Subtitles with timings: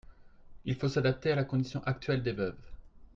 [0.65, 2.69] Il faut s’adapter à la condition actuelle des veuves.